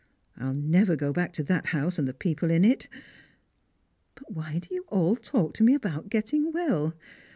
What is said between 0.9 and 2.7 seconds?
go back to that house and the people in